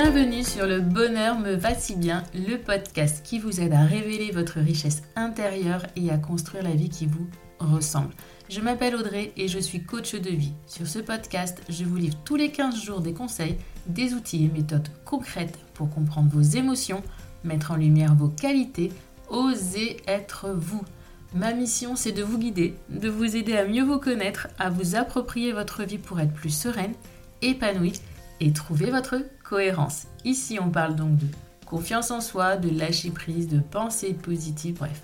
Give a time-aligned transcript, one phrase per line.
[0.00, 4.30] Bienvenue sur Le Bonheur me va si bien, le podcast qui vous aide à révéler
[4.30, 7.26] votre richesse intérieure et à construire la vie qui vous
[7.58, 8.14] ressemble.
[8.48, 10.52] Je m'appelle Audrey et je suis coach de vie.
[10.66, 13.58] Sur ce podcast, je vous livre tous les 15 jours des conseils,
[13.88, 17.02] des outils et méthodes concrètes pour comprendre vos émotions,
[17.42, 18.92] mettre en lumière vos qualités,
[19.28, 20.84] oser être vous.
[21.34, 24.94] Ma mission, c'est de vous guider, de vous aider à mieux vous connaître, à vous
[24.94, 26.94] approprier votre vie pour être plus sereine,
[27.42, 28.00] épanouie
[28.40, 29.16] et trouver votre
[29.48, 30.06] cohérence.
[30.24, 31.26] Ici, on parle donc de
[31.64, 35.02] confiance en soi, de lâcher prise, de pensée positive, bref.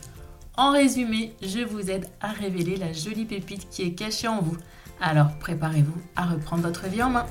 [0.57, 4.57] En résumé, je vous aide à révéler la jolie pépite qui est cachée en vous.
[5.01, 7.27] Alors préparez-vous à reprendre votre vie en main.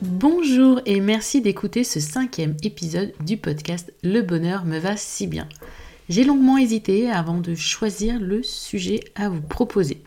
[0.00, 5.48] Bonjour et merci d'écouter ce cinquième épisode du podcast Le bonheur me va si bien.
[6.08, 10.02] J'ai longuement hésité avant de choisir le sujet à vous proposer.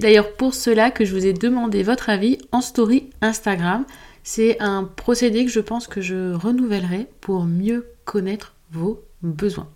[0.00, 3.84] D'ailleurs pour cela que je vous ai demandé votre avis en story Instagram.
[4.22, 9.68] C'est un procédé que je pense que je renouvellerai pour mieux connaître vos besoins.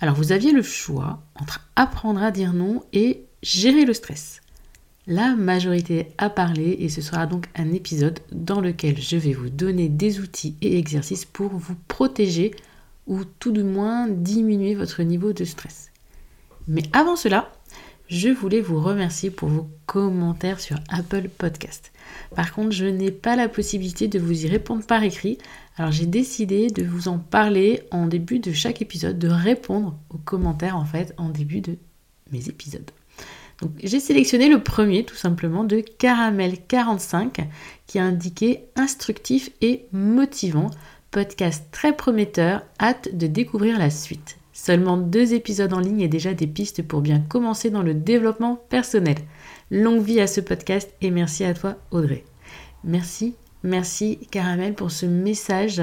[0.00, 4.40] Alors vous aviez le choix entre apprendre à dire non et gérer le stress.
[5.06, 9.50] La majorité a parlé et ce sera donc un épisode dans lequel je vais vous
[9.50, 12.56] donner des outils et exercices pour vous protéger
[13.06, 15.92] ou tout du moins diminuer votre niveau de stress.
[16.66, 17.52] Mais avant cela,
[18.10, 21.92] je voulais vous remercier pour vos commentaires sur Apple Podcast.
[22.34, 25.38] Par contre, je n'ai pas la possibilité de vous y répondre par écrit,
[25.76, 30.18] alors j'ai décidé de vous en parler en début de chaque épisode, de répondre aux
[30.18, 31.76] commentaires en fait en début de
[32.32, 32.90] mes épisodes.
[33.62, 37.46] Donc j'ai sélectionné le premier tout simplement de Caramel45
[37.86, 40.70] qui a indiqué instructif et motivant,
[41.12, 44.39] podcast très prometteur, hâte de découvrir la suite.
[44.62, 48.56] Seulement deux épisodes en ligne et déjà des pistes pour bien commencer dans le développement
[48.68, 49.16] personnel.
[49.70, 52.26] Longue vie à ce podcast et merci à toi Audrey.
[52.84, 55.80] Merci, merci Caramel pour ce message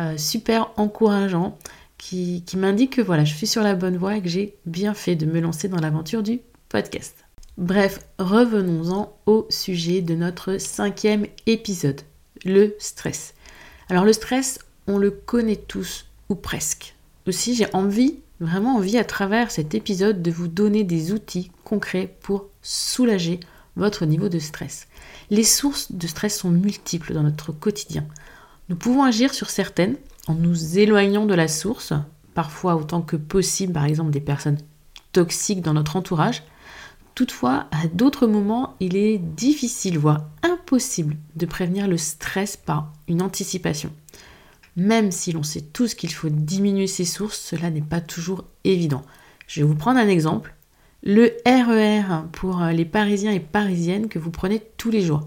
[0.00, 1.56] euh, super encourageant
[1.98, 4.92] qui, qui m'indique que voilà, je suis sur la bonne voie et que j'ai bien
[4.92, 7.26] fait de me lancer dans l'aventure du podcast.
[7.58, 12.00] Bref, revenons-en au sujet de notre cinquième épisode,
[12.44, 13.34] le stress.
[13.88, 14.58] Alors le stress,
[14.88, 16.95] on le connaît tous, ou presque
[17.26, 22.16] aussi, j'ai envie, vraiment envie à travers cet épisode de vous donner des outils concrets
[22.20, 23.40] pour soulager
[23.76, 24.86] votre niveau de stress.
[25.30, 28.06] Les sources de stress sont multiples dans notre quotidien.
[28.68, 31.92] Nous pouvons agir sur certaines en nous éloignant de la source,
[32.34, 34.58] parfois autant que possible, par exemple des personnes
[35.12, 36.42] toxiques dans notre entourage.
[37.14, 43.22] Toutefois, à d'autres moments, il est difficile, voire impossible, de prévenir le stress par une
[43.22, 43.90] anticipation.
[44.76, 49.02] Même si l'on sait tous qu'il faut diminuer ses sources, cela n'est pas toujours évident.
[49.46, 50.54] Je vais vous prendre un exemple.
[51.02, 55.26] Le RER e pour les Parisiens et Parisiennes que vous prenez tous les jours.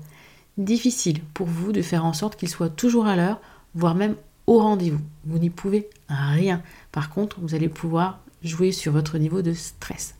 [0.57, 3.39] Difficile pour vous de faire en sorte qu'il soit toujours à l'heure,
[3.75, 4.15] voire même
[4.45, 4.99] au rendez-vous.
[5.25, 6.61] Vous n'y pouvez rien.
[6.91, 10.15] Par contre, vous allez pouvoir jouer sur votre niveau de stress.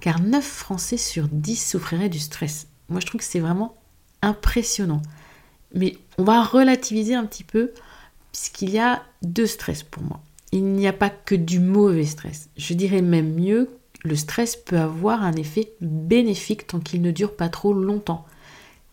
[0.00, 2.66] Car 9 Français sur 10 souffriraient du stress.
[2.88, 3.76] Moi, je trouve que c'est vraiment
[4.22, 5.02] impressionnant.
[5.74, 7.72] Mais on va relativiser un petit peu
[8.32, 10.20] puisqu'il y a deux stress pour moi.
[10.52, 12.48] Il n'y a pas que du mauvais stress.
[12.56, 13.68] Je dirais même mieux,
[14.04, 18.24] le stress peut avoir un effet bénéfique tant qu'il ne dure pas trop longtemps.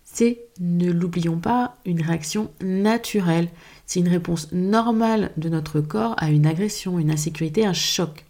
[0.04, 3.50] C'est, ne l'oublions pas, une réaction naturelle.
[3.86, 8.26] C'est une réponse normale de notre corps à une agression, une insécurité, un choc.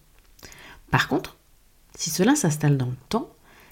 [0.92, 1.38] Par contre,
[1.96, 3.30] si cela s'installe dans le temps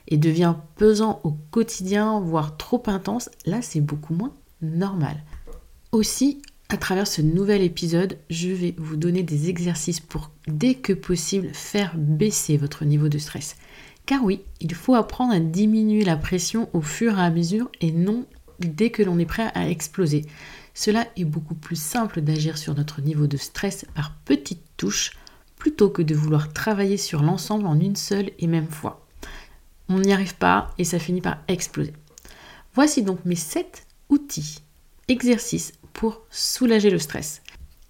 [0.07, 5.23] et devient pesant au quotidien, voire trop intense, là c'est beaucoup moins normal.
[5.91, 6.41] Aussi,
[6.73, 11.49] à travers ce nouvel épisode, je vais vous donner des exercices pour, dès que possible,
[11.53, 13.57] faire baisser votre niveau de stress.
[14.07, 17.91] Car oui, il faut apprendre à diminuer la pression au fur et à mesure et
[17.91, 18.25] non
[18.59, 20.25] dès que l'on est prêt à exploser.
[20.73, 25.11] Cela est beaucoup plus simple d'agir sur notre niveau de stress par petites touches
[25.57, 29.05] plutôt que de vouloir travailler sur l'ensemble en une seule et même fois.
[29.89, 31.93] On n'y arrive pas et ça finit par exploser.
[32.73, 34.57] Voici donc mes 7 outils,
[35.07, 37.41] exercices pour soulager le stress.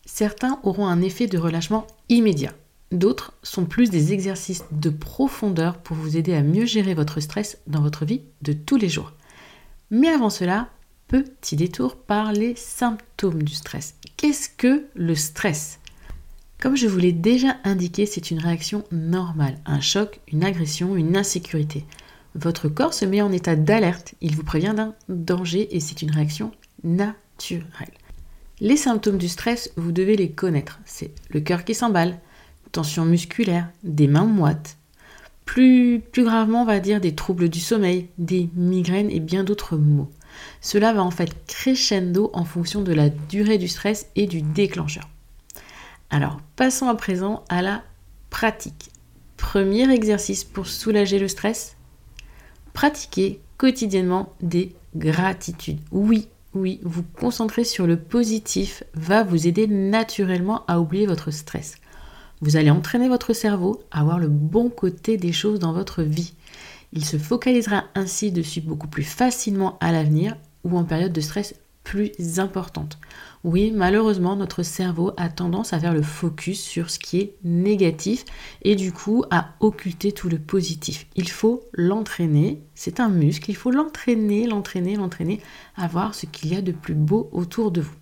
[0.06, 2.54] Certains auront un effet de relâchement immédiat.
[2.92, 7.58] D'autres sont plus des exercices de profondeur pour vous aider à mieux gérer votre stress
[7.66, 9.14] dans votre vie de tous les jours.
[9.90, 10.70] Mais avant cela,
[11.08, 13.96] petit détour par les symptômes du stress.
[14.18, 15.80] Qu'est-ce que le stress?
[16.62, 21.18] Comme je vous l'ai déjà indiqué, c'est une réaction normale, un choc, une agression, une
[21.18, 21.86] insécurité.
[22.36, 26.12] Votre corps se met en état d'alerte, il vous prévient d'un danger et c'est une
[26.12, 26.52] réaction
[26.84, 27.20] naturelle.
[28.60, 30.80] Les symptômes du stress, vous devez les connaître.
[30.86, 32.20] C'est le cœur qui s'emballe,
[32.72, 34.78] tension musculaire, des mains moites.
[35.46, 39.78] Plus, plus gravement, on va dire des troubles du sommeil, des migraines et bien d'autres
[39.78, 40.10] maux.
[40.62, 45.10] Cela va en fait crescendo en fonction de la durée du stress et du déclencheur.
[46.10, 47.84] Alors, passons à présent à la
[48.30, 48.90] pratique.
[49.38, 51.76] Premier exercice pour soulager le stress,
[52.74, 55.80] pratiquez quotidiennement des gratitudes.
[55.92, 61.76] Oui, oui, vous concentrer sur le positif va vous aider naturellement à oublier votre stress.
[62.42, 66.34] Vous allez entraîner votre cerveau à voir le bon côté des choses dans votre vie.
[66.92, 71.56] Il se focalisera ainsi dessus beaucoup plus facilement à l'avenir ou en période de stress
[71.84, 72.98] plus importante.
[73.44, 78.24] Oui, malheureusement, notre cerveau a tendance à faire le focus sur ce qui est négatif
[78.62, 81.08] et du coup à occulter tout le positif.
[81.16, 85.42] Il faut l'entraîner, c'est un muscle, il faut l'entraîner, l'entraîner, l'entraîner
[85.76, 87.96] à voir ce qu'il y a de plus beau autour de vous.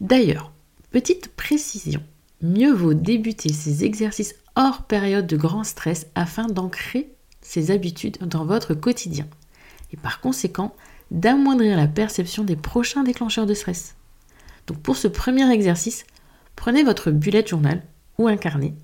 [0.00, 0.52] D'ailleurs,
[0.90, 2.02] petite précision,
[2.40, 7.12] mieux vaut débuter ces exercices hors période de grand stress afin d'ancrer
[7.42, 9.26] ces habitudes dans votre quotidien
[9.92, 10.74] et par conséquent
[11.10, 13.96] d'amoindrir la perception des prochains déclencheurs de stress.
[14.66, 16.04] Donc pour ce premier exercice,
[16.56, 17.82] prenez votre bullet journal
[18.18, 18.74] ou un carnet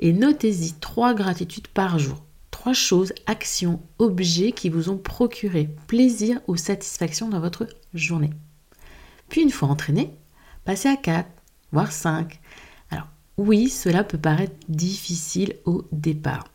[0.00, 2.22] et notez-y trois gratitudes par jour.
[2.50, 8.30] Trois choses, actions, objets qui vous ont procuré plaisir ou satisfaction dans votre journée.
[9.28, 10.10] Puis une fois entraîné,
[10.64, 11.28] passez à 4,
[11.72, 12.40] voire 5.
[12.90, 16.48] Alors oui, cela peut paraître difficile au départ.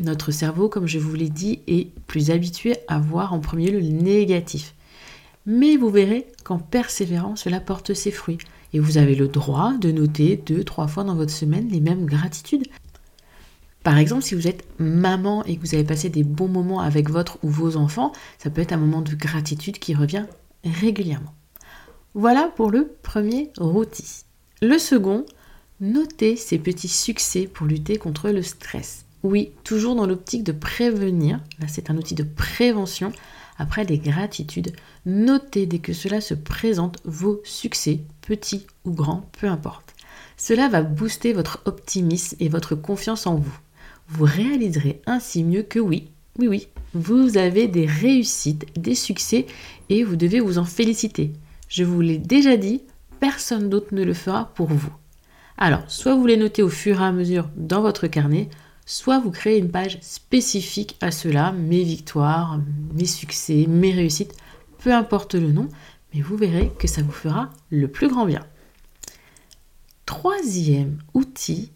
[0.00, 3.78] Notre cerveau, comme je vous l'ai dit, est plus habitué à voir en premier lieu
[3.78, 4.74] le négatif.
[5.46, 8.38] Mais vous verrez qu'en persévérant, cela porte ses fruits.
[8.72, 12.06] Et vous avez le droit de noter deux, trois fois dans votre semaine les mêmes
[12.06, 12.66] gratitudes.
[13.84, 17.08] Par exemple, si vous êtes maman et que vous avez passé des bons moments avec
[17.10, 20.24] votre ou vos enfants, ça peut être un moment de gratitude qui revient
[20.64, 21.34] régulièrement.
[22.14, 24.24] Voilà pour le premier outil.
[24.62, 25.26] Le second,
[25.80, 29.03] notez ces petits succès pour lutter contre le stress.
[29.24, 33.10] Oui, toujours dans l'optique de prévenir, là c'est un outil de prévention,
[33.56, 34.76] après les gratitudes,
[35.06, 39.94] notez dès que cela se présente vos succès, petits ou grands, peu importe.
[40.36, 43.58] Cela va booster votre optimisme et votre confiance en vous.
[44.08, 49.46] Vous réaliserez ainsi mieux que oui, oui, oui, vous avez des réussites, des succès
[49.88, 51.32] et vous devez vous en féliciter.
[51.68, 52.82] Je vous l'ai déjà dit,
[53.20, 54.92] personne d'autre ne le fera pour vous.
[55.56, 58.50] Alors, soit vous les notez au fur et à mesure dans votre carnet,
[58.86, 62.60] soit vous créez une page spécifique à cela, mes victoires,
[62.94, 64.34] mes succès, mes réussites,
[64.78, 65.68] peu importe le nom,
[66.12, 68.44] mais vous verrez que ça vous fera le plus grand bien.
[70.06, 71.72] Troisième outil,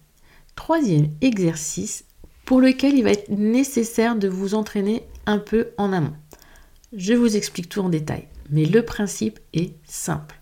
[0.54, 2.04] troisième exercice
[2.44, 6.16] pour lequel il va être nécessaire de vous entraîner un peu en amont.
[6.94, 10.40] Je vous explique tout en détail, mais le principe est simple.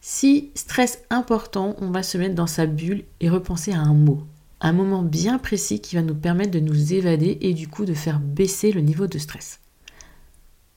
[0.00, 4.22] Si stress important, on va se mettre dans sa bulle et repenser à un mot,
[4.60, 7.94] un moment bien précis qui va nous permettre de nous évader et du coup de
[7.94, 9.60] faire baisser le niveau de stress.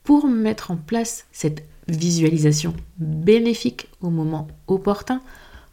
[0.04, 5.20] Pour mettre en place cette visualisation bénéfique au moment opportun,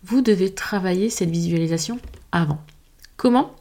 [0.03, 1.99] vous devez travailler cette visualisation
[2.31, 2.61] avant.
[3.17, 3.55] Comment?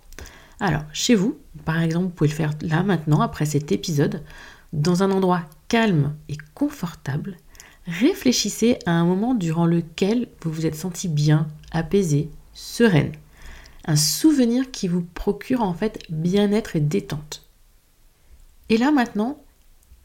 [0.60, 4.22] Alors, chez vous, par exemple, vous pouvez le faire là maintenant, après cet épisode,
[4.72, 7.36] dans un endroit calme et confortable.
[7.86, 13.12] Réfléchissez à un moment durant lequel vous vous êtes senti bien, apaisé, sereine
[13.88, 17.48] un souvenir qui vous procure en fait bien-être et détente.
[18.68, 19.42] Et là maintenant,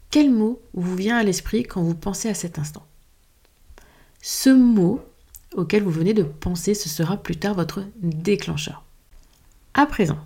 [0.10, 2.86] quel mot vous vient à l'esprit quand vous pensez à cet instant?
[4.22, 5.02] Ce mot
[5.54, 8.84] auquel vous venez de penser, ce sera plus tard votre déclencheur.
[9.74, 10.20] À présent,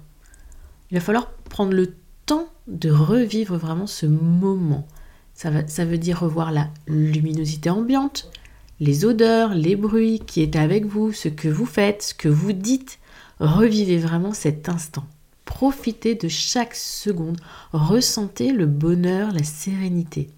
[0.92, 1.96] il va falloir prendre le
[2.28, 4.88] temps de revivre vraiment ce moment.
[5.34, 5.50] Ça,
[5.86, 8.32] veut dire revoir la luminosité ambiante,
[8.80, 12.54] les odeurs, les bruits qui étaient avec vous, ce que vous faites, ce que vous
[12.54, 13.00] dites,
[13.40, 15.06] Revivez vraiment cet instant.
[15.46, 17.40] Profitez de chaque seconde.
[17.72, 20.30] Ressentez le bonheur, la sérénité.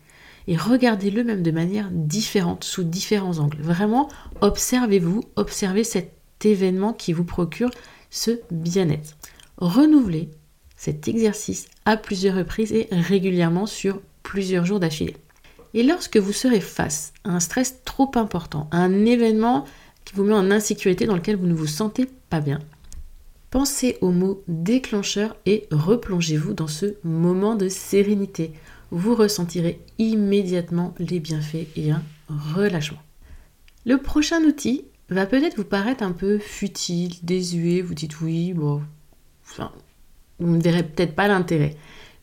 [0.48, 3.62] Et regardez-le même de manière différente, sous différents angles.
[3.62, 4.10] Vraiment,
[4.42, 6.12] observez-vous, observez cet
[6.44, 7.70] événement qui vous procure
[8.10, 9.18] ce bien-être.
[9.58, 10.30] Renouvelez
[10.76, 15.18] cet exercice à plusieurs reprises et régulièrement sur plusieurs jours d'affilée.
[15.74, 19.66] Et lorsque vous serez face à un stress trop important, à un événement
[20.06, 22.60] qui vous met en insécurité dans lequel vous ne vous sentez pas bien,
[23.52, 28.54] Pensez au mot déclencheur et replongez-vous dans ce moment de sérénité.
[28.92, 33.02] Vous ressentirez immédiatement les bienfaits et un relâchement.
[33.86, 38.84] Le prochain outil va peut-être vous paraître un peu futile, désuet, vous dites oui, bon,
[40.40, 41.76] vous ne verrez peut-être pas l'intérêt.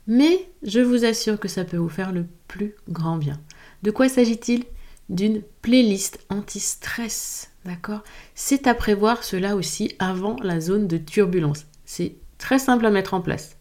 [0.07, 3.41] Mais je vous assure que ça peut vous faire le plus grand bien.
[3.83, 4.65] De quoi s'agit-il?
[5.09, 8.05] D'une playlist anti-stress D'accord?
[8.37, 11.67] C'est à prévoir cela aussi avant la zone de turbulence.
[11.85, 13.57] C'est très simple à mettre en place.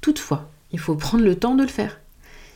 [0.00, 2.00] Toutefois, il faut prendre le temps de le faire.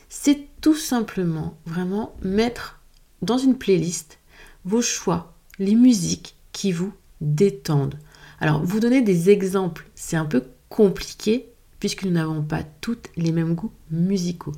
[0.09, 2.81] c'est tout simplement vraiment mettre
[3.21, 4.19] dans une playlist
[4.65, 7.97] vos choix, les musiques qui vous détendent.
[8.41, 11.47] Alors, vous donner des exemples, c'est un peu compliqué
[11.79, 14.53] puisque nous n'avons pas toutes les mêmes goûts musicaux.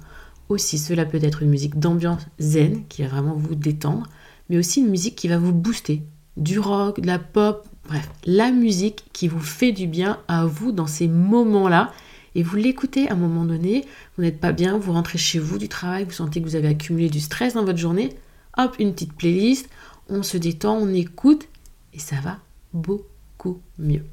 [0.50, 4.10] Aussi, cela peut être une musique d'ambiance zen qui va vraiment vous détendre,
[4.50, 6.02] mais aussi une musique qui va vous booster.
[6.38, 10.72] Du rock, de la pop, bref, la musique qui vous fait du bien à vous
[10.72, 11.94] dans ces moments-là.
[12.36, 13.86] Et vous l'écoutez à un moment donné,
[14.18, 16.70] vous n'êtes pas bien, vous rentrez chez vous du travail, vous sentez que vous avez
[16.70, 18.10] accumulé du stress dans votre journée.
[18.58, 19.70] Hop, une petite playlist,
[20.10, 21.48] on se détend, on écoute,
[21.94, 22.40] et ça va
[22.74, 24.04] beaucoup mieux.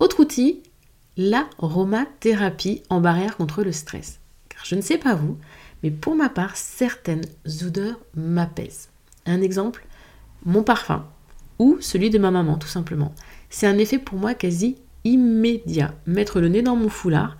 [0.00, 0.62] Autre outil,
[1.16, 4.18] l'aromathérapie en barrière contre le stress.
[4.48, 5.38] Car je ne sais pas vous,
[5.82, 7.24] mais pour ma part, certaines
[7.62, 8.88] odeurs m'apaisent.
[9.26, 9.86] Un exemple,
[10.44, 11.04] mon parfum
[11.58, 13.14] ou celui de ma maman tout simplement.
[13.50, 15.94] C'est un effet pour moi quasi immédiat.
[16.06, 17.36] Mettre le nez dans mon foulard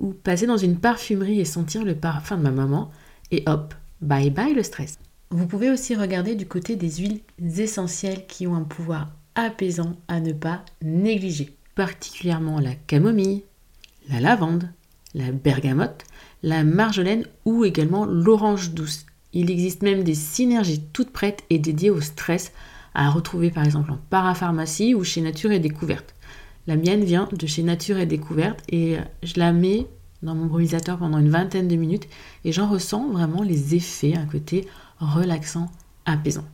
[0.00, 2.90] ou passer dans une parfumerie et sentir le parfum de ma maman
[3.30, 4.98] et hop, bye bye le stress.
[5.30, 7.20] Vous pouvez aussi regarder du côté des huiles
[7.58, 13.42] essentielles qui ont un pouvoir apaisant à ne pas négliger, particulièrement la camomille,
[14.08, 14.70] la lavande,
[15.14, 16.04] la bergamote,
[16.42, 19.04] la marjolaine ou également l'orange douce.
[19.32, 22.52] Il existe même des synergies toutes prêtes et dédiées au stress
[22.94, 26.14] à retrouver par exemple en parapharmacie ou chez Nature et Découverte.
[26.66, 29.86] La mienne vient de chez Nature et Découverte et je la mets
[30.22, 32.08] dans mon brumisateur pendant une vingtaine de minutes
[32.44, 34.66] et j'en ressens vraiment les effets, un côté
[34.98, 35.70] relaxant,
[36.04, 36.44] apaisant.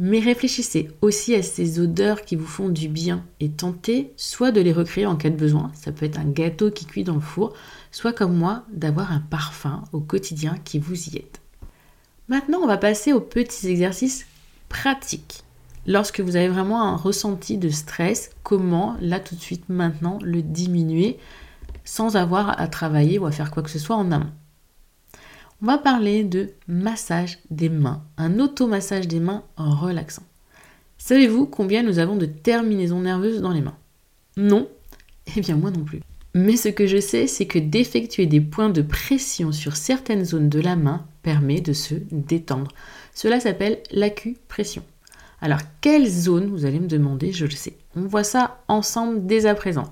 [0.00, 4.60] Mais réfléchissez aussi à ces odeurs qui vous font du bien et tentez soit de
[4.60, 7.20] les recréer en cas de besoin, ça peut être un gâteau qui cuit dans le
[7.20, 7.52] four,
[7.90, 11.38] soit comme moi d'avoir un parfum au quotidien qui vous y aide.
[12.28, 14.26] Maintenant, on va passer aux petits exercices
[14.68, 15.44] pratiques.
[15.86, 20.42] Lorsque vous avez vraiment un ressenti de stress, comment là tout de suite maintenant le
[20.42, 21.16] diminuer
[21.84, 24.30] sans avoir à travailler ou à faire quoi que ce soit en amont?
[25.62, 30.22] On va parler de massage des mains, un automassage des mains relaxant.
[30.98, 33.78] Savez-vous combien nous avons de terminaisons nerveuses dans les mains?
[34.36, 34.68] Non?
[35.34, 36.00] Eh bien moi non plus.
[36.34, 40.50] Mais ce que je sais, c'est que d'effectuer des points de pression sur certaines zones
[40.50, 42.70] de la main de se détendre.
[43.14, 44.82] Cela s'appelle l'acupression.
[45.40, 47.76] Alors, quelle zone, vous allez me demander, je le sais.
[47.96, 49.84] On voit ça ensemble dès à présent.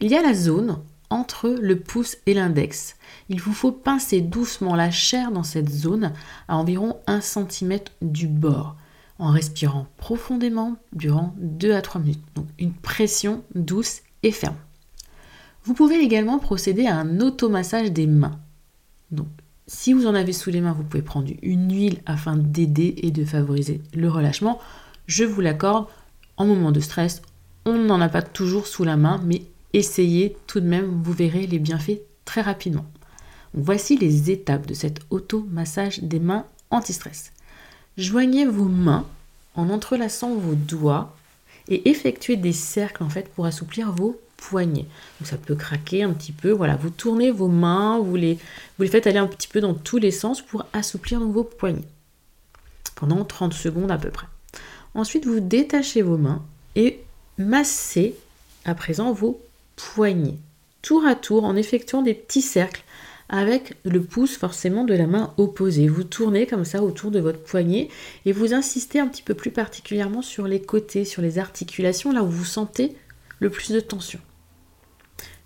[0.00, 0.78] Il y a la zone
[1.10, 2.96] entre le pouce et l'index.
[3.28, 6.12] Il vous faut pincer doucement la chair dans cette zone
[6.48, 8.76] à environ 1 cm du bord
[9.18, 12.24] en respirant profondément durant 2 à 3 minutes.
[12.34, 14.56] Donc une pression douce et ferme.
[15.64, 18.40] Vous pouvez également procéder à un automassage des mains.
[19.10, 19.28] Donc
[19.72, 23.10] si vous en avez sous les mains, vous pouvez prendre une huile afin d'aider et
[23.10, 24.60] de favoriser le relâchement.
[25.06, 25.86] Je vous l'accorde,
[26.36, 27.22] en moment de stress,
[27.64, 31.46] on n'en a pas toujours sous la main, mais essayez tout de même, vous verrez
[31.46, 32.84] les bienfaits très rapidement.
[33.54, 37.32] Voici les étapes de cet auto-massage des mains anti-stress.
[37.96, 39.06] Joignez vos mains
[39.54, 41.16] en entrelaçant vos doigts
[41.68, 44.86] et effectuez des cercles en fait pour assouplir vos poignets.
[45.20, 46.50] Donc ça peut craquer un petit peu.
[46.50, 49.74] Voilà, vous tournez vos mains, vous les, vous les faites aller un petit peu dans
[49.74, 51.88] tous les sens pour assouplir vos poignets
[52.94, 54.26] pendant 30 secondes à peu près.
[54.94, 56.42] Ensuite, vous détachez vos mains
[56.76, 57.00] et
[57.38, 58.14] massez
[58.64, 59.40] à présent vos
[59.74, 60.36] poignets,
[60.82, 62.84] tour à tour en effectuant des petits cercles
[63.28, 65.88] avec le pouce forcément de la main opposée.
[65.88, 67.88] Vous tournez comme ça autour de votre poignet
[68.26, 72.22] et vous insistez un petit peu plus particulièrement sur les côtés, sur les articulations, là
[72.22, 72.94] où vous sentez
[73.40, 74.20] le plus de tension.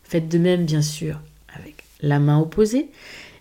[0.09, 1.21] Faites de même bien sûr
[1.55, 2.89] avec la main opposée.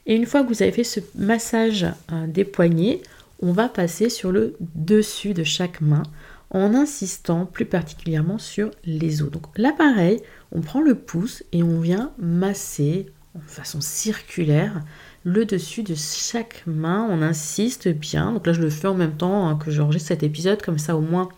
[0.07, 3.01] Et une fois que vous avez fait ce massage euh, des poignets,
[3.41, 6.03] on va passer sur le dessus de chaque main
[6.49, 9.29] en insistant plus particulièrement sur les os.
[9.29, 14.81] Donc là pareil, on prend le pouce et on vient masser en façon circulaire
[15.23, 17.07] le dessus de chaque main.
[17.09, 18.31] On insiste bien.
[18.31, 20.95] Donc là je le fais en même temps hein, que j'enregistre cet épisode, comme ça
[20.95, 21.29] au moins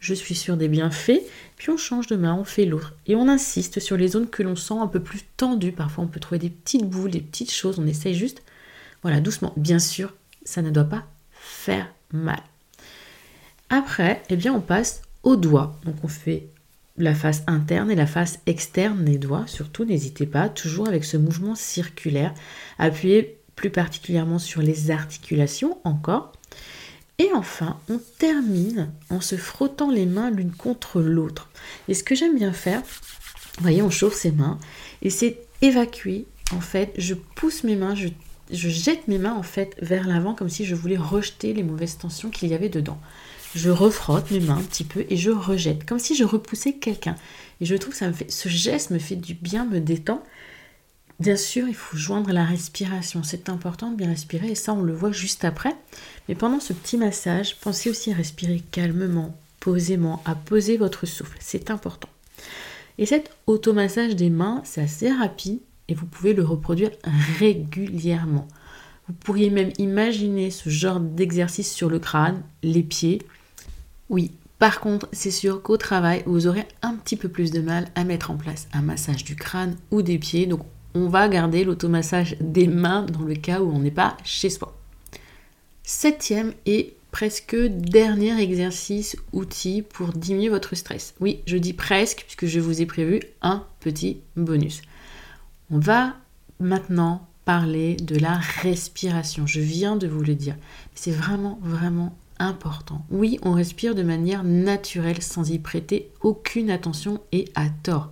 [0.00, 1.20] je suis sûre des bienfaits.
[1.62, 2.92] Puis on change de main, on fait l'autre.
[3.06, 5.70] Et on insiste sur les zones que l'on sent un peu plus tendues.
[5.70, 7.78] Parfois on peut trouver des petites boules, des petites choses.
[7.78, 8.42] On essaye juste,
[9.02, 9.52] voilà, doucement.
[9.56, 10.12] Bien sûr,
[10.44, 12.42] ça ne doit pas faire mal.
[13.70, 15.78] Après, eh bien, on passe aux doigts.
[15.84, 16.48] Donc, on fait
[16.96, 19.46] la face interne et la face externe des doigts.
[19.46, 22.34] Surtout, n'hésitez pas, toujours avec ce mouvement circulaire.
[22.80, 26.32] Appuyez plus particulièrement sur les articulations encore.
[27.18, 31.50] Et enfin, on termine en se frottant les mains l'une contre l'autre.
[31.88, 34.58] Et ce que j'aime bien faire, vous voyez, on chauffe ses mains
[35.02, 36.26] et c'est évacuer.
[36.52, 38.08] En fait, je pousse mes mains, je,
[38.50, 41.98] je jette mes mains en fait vers l'avant comme si je voulais rejeter les mauvaises
[41.98, 42.98] tensions qu'il y avait dedans
[43.54, 47.16] je refrotte mes mains un petit peu et je rejette, comme si je repoussais quelqu'un.
[47.60, 50.22] Et je trouve que ça me fait, ce geste me fait du bien, me détend.
[51.22, 53.22] Bien sûr, il faut joindre la respiration.
[53.22, 55.72] C'est important de bien respirer et ça, on le voit juste après.
[56.28, 61.38] Mais pendant ce petit massage, pensez aussi à respirer calmement, posément, à poser votre souffle.
[61.38, 62.08] C'est important.
[62.98, 66.90] Et cet automassage des mains, c'est assez rapide et vous pouvez le reproduire
[67.38, 68.48] régulièrement.
[69.06, 73.22] Vous pourriez même imaginer ce genre d'exercice sur le crâne, les pieds.
[74.10, 77.86] Oui, par contre, c'est sûr qu'au travail, vous aurez un petit peu plus de mal
[77.94, 80.48] à mettre en place un massage du crâne ou des pieds.
[80.94, 84.76] On va garder l'automassage des mains dans le cas où on n'est pas chez soi.
[85.82, 91.14] Septième et presque dernier exercice outil pour diminuer votre stress.
[91.20, 94.82] Oui, je dis presque puisque je vous ai prévu un petit bonus.
[95.70, 96.14] On va
[96.60, 99.46] maintenant parler de la respiration.
[99.46, 100.56] Je viens de vous le dire.
[100.94, 103.04] C'est vraiment, vraiment important.
[103.10, 108.10] Oui, on respire de manière naturelle sans y prêter aucune attention et à tort.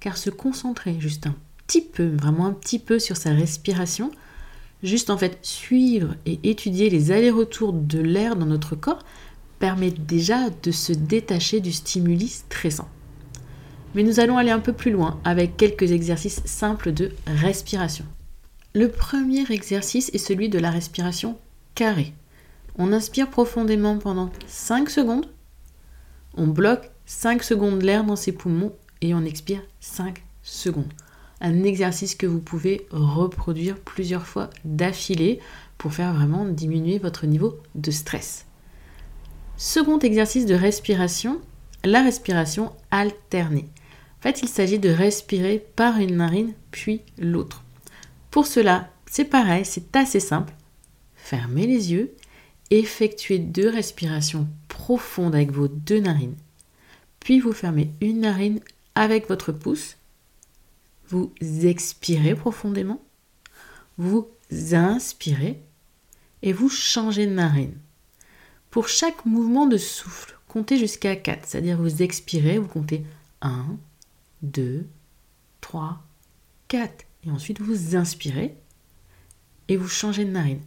[0.00, 4.10] Car se concentrer juste un petit peu, vraiment un petit peu sur sa respiration,
[4.82, 9.02] juste en fait suivre et étudier les allers-retours de l'air dans notre corps
[9.58, 12.88] permet déjà de se détacher du stimuli stressant.
[13.94, 18.04] Mais nous allons aller un peu plus loin avec quelques exercices simples de respiration.
[18.74, 21.38] Le premier exercice est celui de la respiration
[21.74, 22.12] carrée.
[22.76, 25.26] On inspire profondément pendant 5 secondes,
[26.36, 30.92] on bloque 5 secondes l'air dans ses poumons et on expire 5 secondes.
[31.46, 35.40] Un exercice que vous pouvez reproduire plusieurs fois d'affilée
[35.76, 38.46] pour faire vraiment diminuer votre niveau de stress.
[39.58, 41.42] Second exercice de respiration,
[41.84, 43.68] la respiration alternée.
[44.18, 47.62] En fait, il s'agit de respirer par une narine puis l'autre.
[48.30, 50.54] Pour cela, c'est pareil, c'est assez simple.
[51.14, 52.14] Fermez les yeux,
[52.70, 56.36] effectuez deux respirations profondes avec vos deux narines.
[57.20, 58.60] Puis vous fermez une narine
[58.94, 59.98] avec votre pouce.
[61.08, 61.32] Vous
[61.62, 63.02] expirez profondément.
[63.98, 64.28] Vous
[64.72, 65.62] inspirez
[66.42, 67.78] et vous changez de narine.
[68.70, 73.04] Pour chaque mouvement de souffle, comptez jusqu'à 4, c'est-à-dire vous expirez, vous comptez
[73.40, 73.76] 1,
[74.42, 74.86] 2,
[75.60, 76.02] 3,
[76.68, 77.04] 4.
[77.26, 78.56] Et ensuite, vous inspirez
[79.68, 80.60] et vous changez de narine.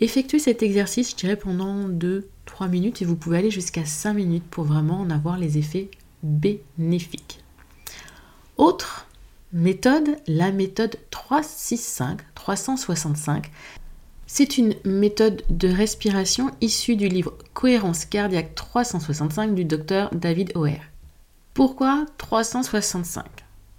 [0.00, 4.48] Effectuez cet exercice, je dirais, pendant 2-3 minutes et vous pouvez aller jusqu'à 5 minutes
[4.50, 5.90] pour vraiment en avoir les effets
[6.22, 7.44] bénéfiques.
[8.56, 9.06] Autre
[9.52, 13.50] méthode, la méthode 365, 365.
[14.26, 20.84] C'est une méthode de respiration issue du livre Cohérence cardiaque 365 du docteur David O'Hare.
[21.54, 23.24] Pourquoi 365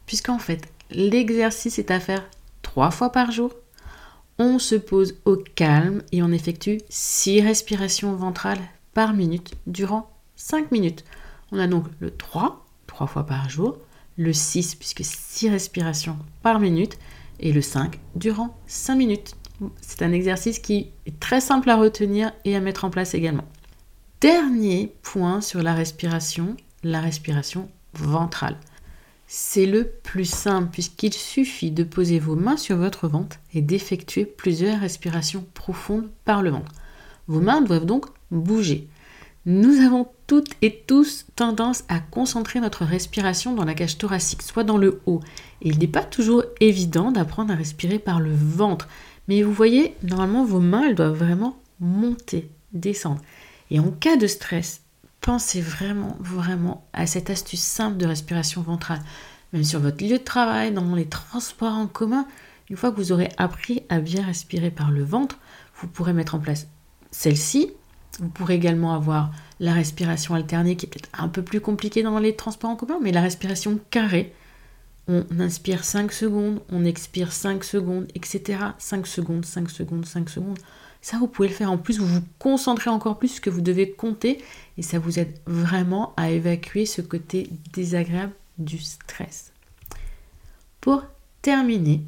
[0.06, 2.28] Puisqu'en fait, L'exercice est à faire
[2.62, 3.54] trois fois par jour.
[4.38, 8.62] On se pose au calme et on effectue six respirations ventrales
[8.94, 11.06] par minute durant 5 minutes.
[11.52, 13.78] On a donc le 3, trois fois par jour,
[14.18, 16.98] le 6 puisque 6 respirations par minute
[17.40, 19.36] et le 5 durant 5 minutes.
[19.82, 23.46] C'est un exercice qui est très simple à retenir et à mettre en place également.
[24.22, 28.58] Dernier point sur la respiration, la respiration ventrale.
[29.28, 34.26] C'est le plus simple puisqu'il suffit de poser vos mains sur votre ventre et d'effectuer
[34.26, 36.72] plusieurs respirations profondes par le ventre.
[37.28, 38.88] Vos mains doivent donc bouger.
[39.46, 44.64] Nous avons toutes et tous tendance à concentrer notre respiration dans la cage thoracique, soit
[44.64, 45.20] dans le haut.
[45.62, 48.88] Et il n'est pas toujours évident d'apprendre à respirer par le ventre.
[49.28, 53.22] Mais vous voyez, normalement, vos mains, elles doivent vraiment monter, descendre.
[53.72, 54.82] Et en cas de stress,
[55.22, 59.02] pensez vraiment, vraiment à cette astuce simple de respiration ventrale.
[59.54, 62.28] Même sur votre lieu de travail, dans les transports en commun,
[62.70, 65.40] une fois que vous aurez appris à bien respirer par le ventre,
[65.76, 66.68] vous pourrez mettre en place
[67.10, 67.72] celle-ci.
[68.20, 72.20] Vous pourrez également avoir la respiration alternée qui est peut-être un peu plus compliquée dans
[72.20, 74.34] les transports en commun, mais la respiration carrée.
[75.08, 78.60] On inspire 5 secondes, on expire 5 secondes, etc.
[78.78, 80.60] 5 secondes, 5 secondes, 5 secondes.
[81.02, 83.92] Ça, vous pouvez le faire en plus, vous vous concentrez encore plus que vous devez
[83.92, 84.44] compter
[84.78, 89.52] et ça vous aide vraiment à évacuer ce côté désagréable du stress.
[90.80, 91.04] Pour
[91.42, 92.02] terminer,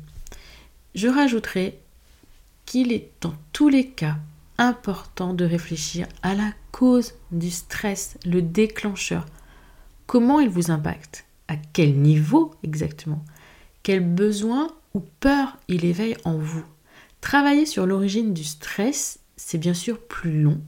[0.93, 1.79] je rajouterai
[2.65, 4.17] qu'il est dans tous les cas
[4.57, 9.25] important de réfléchir à la cause du stress, le déclencheur.
[10.05, 11.25] Comment il vous impacte?
[11.47, 13.23] À quel niveau exactement?
[13.83, 16.63] Quel besoin ou peur il éveille en vous?
[17.21, 20.61] Travailler sur l'origine du stress, c'est bien sûr plus long,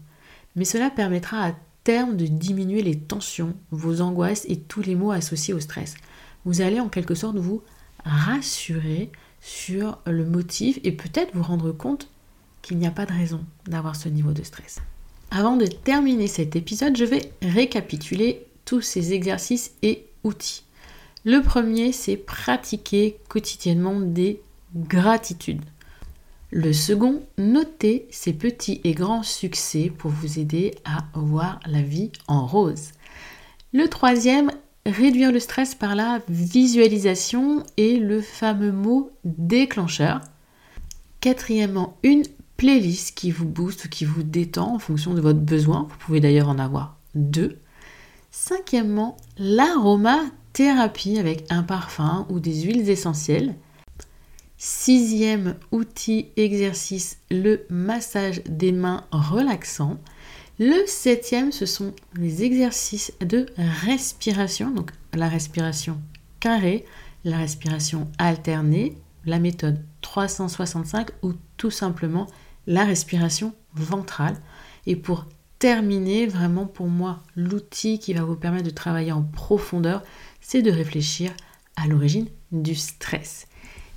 [0.55, 5.11] mais cela permettra à terme de diminuer les tensions, vos angoisses et tous les maux
[5.11, 5.95] associés au stress.
[6.43, 7.61] Vous allez en quelque sorte vous
[8.03, 12.09] rassurer sur le motif et peut-être vous rendre compte
[12.65, 14.79] qu'il n'y a pas de raison d'avoir ce niveau de stress.
[15.29, 20.63] Avant de terminer cet épisode, je vais récapituler tous ces exercices et outils.
[21.25, 24.41] Le premier, c'est pratiquer quotidiennement des
[24.75, 25.61] gratitude.
[26.49, 32.11] Le second, notez ses petits et grands succès pour vous aider à voir la vie
[32.27, 32.91] en rose.
[33.73, 34.51] Le troisième,
[34.85, 40.21] réduire le stress par la visualisation et le fameux mot déclencheur.
[41.19, 42.23] Quatrièmement, une
[42.57, 45.87] playlist qui vous booste ou qui vous détend en fonction de votre besoin.
[45.89, 47.59] Vous pouvez d'ailleurs en avoir deux.
[48.31, 53.55] Cinquièmement, l'aromathérapie avec un parfum ou des huiles essentielles.
[54.57, 59.97] Sixième outil exercice, le massage des mains relaxant.
[60.59, 65.99] Le septième, ce sont les exercices de respiration, donc la respiration
[66.39, 66.85] carrée,
[67.25, 72.27] la respiration alternée, la méthode 365 ou tout simplement
[72.67, 74.37] la respiration ventrale.
[74.85, 75.25] Et pour
[75.59, 80.03] terminer, vraiment pour moi, l'outil qui va vous permettre de travailler en profondeur,
[80.41, 81.31] c'est de réfléchir
[81.75, 83.47] à l'origine du stress.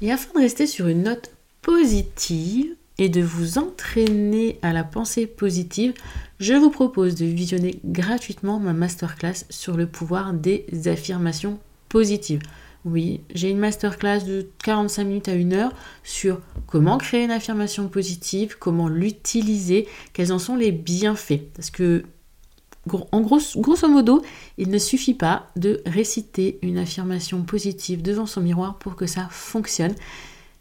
[0.00, 5.26] Et afin de rester sur une note positive et de vous entraîner à la pensée
[5.26, 5.94] positive,
[6.40, 12.42] je vous propose de visionner gratuitement ma masterclass sur le pouvoir des affirmations positives.
[12.84, 15.72] Oui, j'ai une masterclass de 45 minutes à 1 heure
[16.04, 21.52] sur comment créer une affirmation positive, comment l'utiliser, quels en sont les bienfaits.
[21.54, 22.04] Parce que,
[23.12, 24.22] en gros, grosso modo,
[24.56, 29.28] il ne suffit pas de réciter une affirmation positive devant son miroir pour que ça
[29.30, 29.94] fonctionne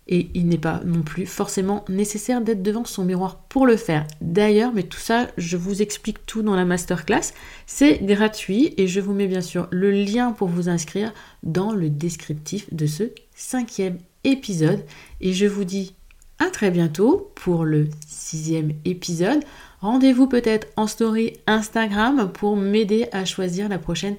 [0.07, 4.07] et il n'est pas non plus forcément nécessaire d'être devant son miroir pour le faire.
[4.21, 7.33] D'ailleurs, mais tout ça, je vous explique tout dans la masterclass.
[7.65, 11.89] C'est gratuit et je vous mets bien sûr le lien pour vous inscrire dans le
[11.89, 14.83] descriptif de ce cinquième épisode.
[15.21, 15.93] Et je vous dis
[16.39, 19.43] à très bientôt pour le sixième épisode.
[19.81, 24.15] Rendez-vous peut-être en story Instagram pour m'aider à choisir la prochaine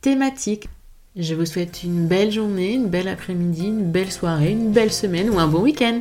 [0.00, 0.68] thématique.
[1.14, 5.28] Je vous souhaite une belle journée, une belle après-midi, une belle soirée, une belle semaine
[5.28, 6.00] ou un bon week-end.